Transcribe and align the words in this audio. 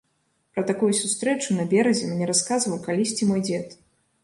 Пра 0.53 0.61
такую 0.71 0.89
сустрэчу 1.01 1.59
на 1.59 1.67
беразе 1.75 2.09
мне 2.15 2.25
расказваў 2.33 2.83
калісьці 2.91 3.31
мой 3.33 3.47
дзед. 3.47 3.79